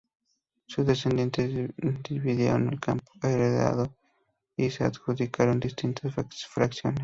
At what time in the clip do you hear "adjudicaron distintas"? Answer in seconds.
4.83-6.11